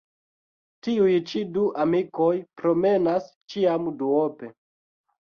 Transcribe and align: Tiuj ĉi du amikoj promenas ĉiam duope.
Tiuj 0.87 1.11
ĉi 1.33 1.43
du 1.59 1.67
amikoj 1.85 2.31
promenas 2.65 3.31
ĉiam 3.55 3.95
duope. 4.05 4.55